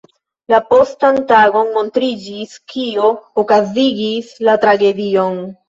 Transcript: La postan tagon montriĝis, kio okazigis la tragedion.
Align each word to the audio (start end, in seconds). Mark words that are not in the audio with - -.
La 0.53 0.59
postan 0.69 1.19
tagon 1.31 1.69
montriĝis, 1.75 2.57
kio 2.73 3.13
okazigis 3.45 4.35
la 4.51 4.59
tragedion. 4.67 5.41